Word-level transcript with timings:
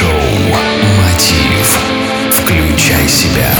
Майндшоу. 0.00 0.40
Мотив. 0.96 1.78
Включай 2.32 3.08
себя. 3.08 3.50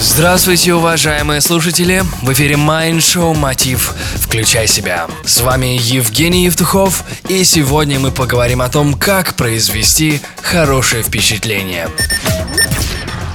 Здравствуйте, 0.00 0.74
уважаемые 0.74 1.40
слушатели! 1.40 2.02
В 2.22 2.32
эфире 2.32 2.56
Майндшоу 2.56 3.34
Мотив 3.34 3.94
«Включай 4.16 4.66
себя». 4.66 5.06
С 5.24 5.40
вами 5.40 5.78
Евгений 5.80 6.44
Евтухов, 6.44 7.04
и 7.28 7.44
сегодня 7.44 7.98
мы 7.98 8.10
поговорим 8.10 8.62
о 8.62 8.68
том, 8.68 8.94
как 8.94 9.34
произвести 9.34 10.20
хорошее 10.42 11.02
впечатление. 11.02 11.88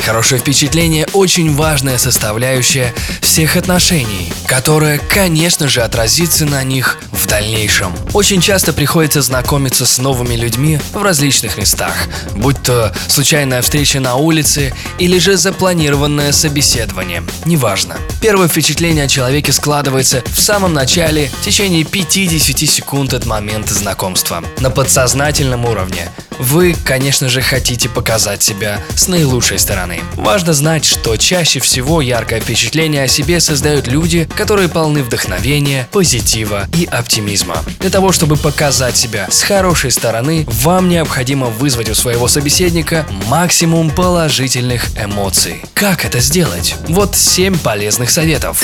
Хорошее 0.05 0.39
впечатление– 0.39 1.07
очень 1.13 1.55
важная 1.55 1.97
составляющая 1.97 2.93
всех 3.21 3.57
отношений, 3.57 4.31
которая, 4.45 4.99
конечно 4.99 5.67
же, 5.67 5.81
отразится 5.81 6.45
на 6.45 6.63
них 6.63 6.99
в 7.25 7.27
дальнейшем. 7.27 7.91
Очень 8.13 8.39
часто 8.39 8.71
приходится 8.71 9.21
знакомиться 9.21 9.87
с 9.87 9.97
новыми 9.97 10.35
людьми 10.35 10.79
в 10.93 11.01
различных 11.01 11.57
местах, 11.57 11.93
будь 12.35 12.61
то 12.61 12.93
случайная 13.07 13.63
встреча 13.63 13.99
на 13.99 14.15
улице 14.15 14.73
или 14.99 15.17
же 15.17 15.35
запланированное 15.35 16.31
собеседование, 16.31 17.23
неважно. 17.45 17.97
Первое 18.21 18.47
впечатление 18.47 19.05
о 19.05 19.07
человеке 19.07 19.51
складывается 19.51 20.23
в 20.27 20.39
самом 20.39 20.73
начале 20.73 21.31
в 21.41 21.43
течение 21.43 21.81
5-10 21.81 22.65
секунд 22.67 23.13
от 23.15 23.25
момента 23.25 23.73
знакомства, 23.73 24.43
на 24.59 24.69
подсознательном 24.69 25.65
уровне. 25.65 26.09
Вы, 26.39 26.75
конечно 26.85 27.29
же, 27.29 27.41
хотите 27.41 27.89
показать 27.89 28.43
себя 28.43 28.81
с 28.95 29.07
наилучшей 29.07 29.59
стороны. 29.59 30.01
Важно 30.15 30.53
знать, 30.53 30.85
что 30.85 31.15
чаще 31.17 31.59
всего 31.59 32.01
яркое 32.01 32.39
впечатление 32.39 33.03
о 33.03 33.07
себе 33.07 33.39
создают 33.39 33.87
люди, 33.87 34.27
которые 34.35 34.69
полны 34.69 35.03
вдохновения, 35.03 35.87
позитива 35.91 36.67
и 36.73 36.85
оптимизма. 36.85 37.57
Для 37.79 37.89
того, 37.89 38.11
чтобы 38.11 38.37
показать 38.37 38.97
себя 38.97 39.27
с 39.29 39.41
хорошей 39.41 39.91
стороны, 39.91 40.45
вам 40.47 40.89
необходимо 40.89 41.47
вызвать 41.47 41.89
у 41.89 41.95
своего 41.95 42.27
собеседника 42.27 43.05
максимум 43.27 43.89
положительных 43.89 44.87
эмоций. 45.01 45.63
Как 45.73 46.05
это 46.05 46.19
сделать? 46.19 46.75
Вот 46.87 47.15
7 47.15 47.57
полезных 47.57 48.09
советов. 48.09 48.63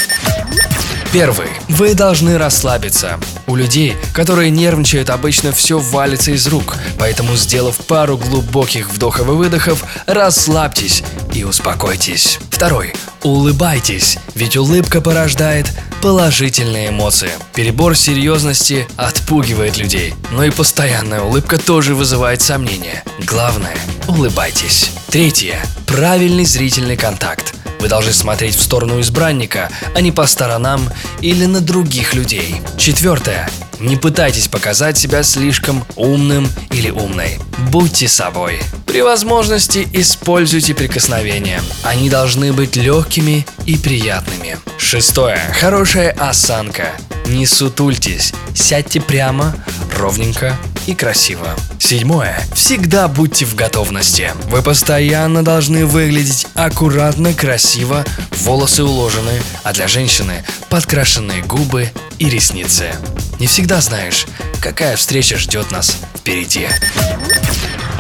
Первый. 1.12 1.50
Вы 1.68 1.94
должны 1.94 2.38
расслабиться. 2.38 3.20
У 3.46 3.58
людей, 3.58 3.98
которые 4.14 4.50
нервничают, 4.50 5.10
обычно 5.10 5.52
все 5.52 5.78
валится 5.78 6.32
из 6.32 6.48
рук, 6.48 6.78
поэтому, 6.98 7.36
сделав 7.36 7.76
пару 7.80 8.18
глубоких 8.18 8.90
вдохов 8.90 9.28
и 9.28 9.32
выдохов, 9.32 9.84
расслабьтесь 10.06 11.04
и 11.34 11.44
успокойтесь. 11.44 12.40
Второй. 12.50 12.94
Улыбайтесь, 13.24 14.20
ведь 14.36 14.56
улыбка 14.56 15.02
порождает 15.02 15.68
положительные 16.02 16.90
эмоции. 16.90 17.32
Перебор 17.54 17.98
серьезности 17.98 18.88
отпугивает 18.96 19.78
людей, 19.78 20.14
но 20.32 20.46
и 20.46 20.50
постоянная 20.50 21.22
улыбка 21.22 21.58
тоже 21.58 21.94
вызывает 21.94 22.42
сомнения. 22.42 23.04
Главное– 23.20 23.76
улыбайтесь. 24.08 24.92
Третье. 25.10 25.60
Правильный 25.86 26.46
зрительный 26.46 26.96
контакт. 26.96 27.54
Вы 27.82 27.88
должны 27.88 28.14
смотреть 28.14 28.56
в 28.56 28.62
сторону 28.62 29.02
избранника, 29.02 29.72
а 29.96 30.02
не 30.02 30.12
по 30.12 30.28
сторонам 30.28 30.88
или 31.20 31.48
на 31.48 31.62
других 31.62 32.14
людей. 32.14 32.62
Четвертое. 32.78 33.50
Не 33.80 33.98
пытайтесь 33.98 34.48
показать 34.48 35.00
себя 35.00 35.24
слишком 35.24 35.84
умным 35.96 36.48
или 36.70 36.92
умной. 36.92 37.40
Будьте 37.72 38.08
собой. 38.08 38.60
При 38.86 39.02
возможности 39.02 39.88
используйте 39.94 40.76
прикосновения. 40.76 41.60
Они 41.82 42.08
должны 42.08 42.54
быть 42.54 42.76
легкими 42.76 43.48
и 43.66 43.78
приятными. 43.78 44.60
Шестое. 44.78 45.42
Хорошая 45.60 46.12
осанка. 46.12 46.92
Не 47.26 47.48
сутультесь. 47.48 48.32
Сядьте 48.54 49.02
прямо, 49.02 49.56
ровненько 49.98 50.56
и 50.88 50.94
красиво. 50.94 51.56
Седьмое. 51.80 52.42
Всегда 52.54 53.08
будьте 53.08 53.46
в 53.46 53.56
готовности. 53.56 54.32
Вы 54.46 54.62
постоянно 54.62 55.44
должны 55.44 55.86
выглядеть 55.86 56.48
аккуратно, 56.56 57.34
красиво, 57.34 58.06
волосы 58.38 58.84
уложены, 58.84 59.42
а 59.64 59.74
для 59.74 59.88
женщины 59.88 60.44
подкрашенные 60.70 61.44
губы 61.44 61.90
и 62.20 62.30
ресницы. 62.30 62.92
Не 63.40 63.48
всегда 63.48 63.82
знаешь, 63.82 64.26
какая 64.62 64.96
встреча 64.96 65.38
ждет 65.38 65.72
нас 65.72 65.98
впереди. 66.16 66.68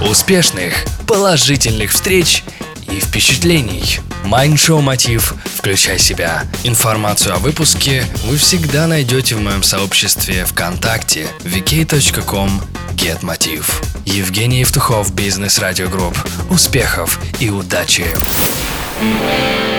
Успешных, 0.01 0.73
положительных 1.07 1.91
встреч 1.91 2.43
и 2.89 2.99
впечатлений. 2.99 3.99
Майншоу 4.23 4.81
Мотив 4.81 5.35
«Включай 5.61 5.99
себя». 5.99 6.43
Информацию 6.63 7.35
о 7.35 7.37
выпуске 7.37 8.03
вы 8.23 8.37
всегда 8.37 8.87
найдете 8.87 9.35
в 9.35 9.41
моем 9.41 9.61
сообществе 9.61 10.43
ВКонтакте 10.43 11.27
vk.com 11.41 12.59
GetMotiv. 12.95 13.65
Евгений 14.05 14.61
Евтухов, 14.61 15.13
Бизнес 15.13 15.59
Радио 15.59 15.87
Групп. 15.87 16.17
Успехов 16.49 17.19
и 17.39 17.51
удачи! 17.51 18.07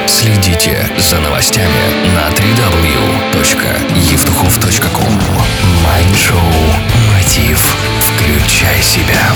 Следите 0.06 0.88
за 0.98 1.18
новостями 1.18 2.06
на 2.14 2.28
www.evtuhov.com 2.30 5.20
Майндшоу 5.82 6.38
Мотив. 7.10 7.58
Включай 7.98 8.80
себя. 8.82 9.32